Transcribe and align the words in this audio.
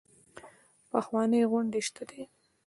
پخوانۍ 0.91 1.41
غونډۍ 1.51 1.81
شته 1.87 2.03
ده. 2.09 2.21